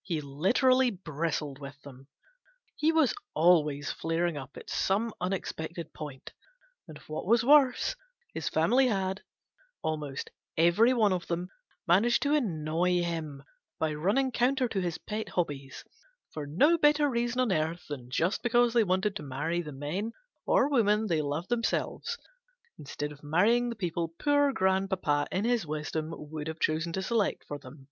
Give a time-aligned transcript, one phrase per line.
[0.00, 2.08] He literally bristled with them.
[2.74, 6.32] He was always flaring up at some unexpected point.
[6.88, 7.94] And what was worse,
[8.32, 9.22] his family had,
[9.82, 11.50] almost every one of them,
[11.86, 13.42] managed to annoy him
[13.78, 15.84] by running counter to his pet hobbies,
[16.32, 20.46] for no better reason on earth than just because they wanted to 314 GENERAL PASSAVANT'S
[20.46, 20.56] WILL.
[20.56, 22.16] marry the men or women they loved them selves,
[22.78, 24.88] instead of marrying the people poor GENERAL PASSAVANT.
[24.88, 27.88] grandpapa in his wisdom would have chosen to select for them.